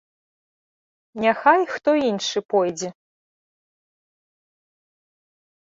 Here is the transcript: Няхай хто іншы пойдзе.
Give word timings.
Няхай 1.25 1.61
хто 1.73 1.89
іншы 2.09 2.39
пойдзе. 2.55 2.89